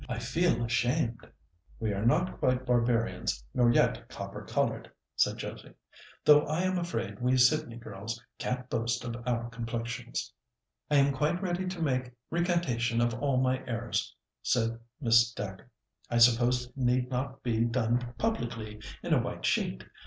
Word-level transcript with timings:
I 0.09 0.17
feel 0.17 0.63
ashamed." 0.65 1.27
"We 1.79 1.93
are 1.93 2.03
not 2.03 2.39
quite 2.39 2.65
barbarians, 2.65 3.45
nor 3.53 3.69
yet 3.71 4.09
copper 4.09 4.43
coloured," 4.43 4.89
said 5.15 5.37
Josie; 5.37 5.75
"though 6.25 6.43
I 6.47 6.61
am 6.61 6.79
afraid 6.79 7.19
we 7.21 7.37
Sydney 7.37 7.75
girls 7.75 8.19
can't 8.39 8.67
boast 8.67 9.03
of 9.03 9.15
our 9.27 9.47
complexions." 9.51 10.33
"I 10.89 10.95
am 10.95 11.13
quite 11.13 11.39
ready 11.39 11.67
to 11.67 11.81
make 11.83 12.13
recantation 12.31 12.99
of 12.99 13.13
all 13.13 13.37
my 13.39 13.63
errors," 13.67 14.15
said 14.41 14.79
Miss 14.99 15.31
Dacre. 15.33 15.69
"I 16.09 16.17
suppose 16.17 16.65
it 16.65 16.75
need 16.77 17.11
not 17.11 17.43
be 17.43 17.63
done 17.65 18.15
publicly, 18.17 18.81
in 19.03 19.13
a 19.13 19.21
white 19.21 19.45
sheet. 19.45 19.83